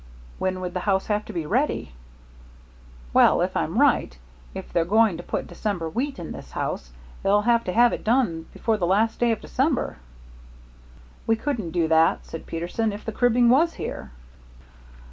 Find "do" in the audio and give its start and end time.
11.69-11.87